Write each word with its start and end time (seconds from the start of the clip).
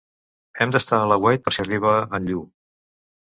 Hem 0.63 0.71
d'estar 0.75 1.01
a 1.01 1.09
l'aguait 1.11 1.43
per 1.49 1.53
si 1.59 1.61
arriba 1.65 1.93
en 2.21 2.27
Llu 2.31 2.43